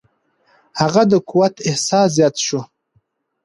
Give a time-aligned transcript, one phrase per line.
[0.81, 2.61] هغه د قوت احساس زیات شو.